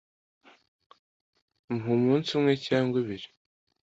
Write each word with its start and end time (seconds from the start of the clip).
Mpa 1.77 1.89
umunsi 1.97 2.29
umwe 2.37 2.53
cyangwa 2.65 2.95
ibiri. 3.01 3.27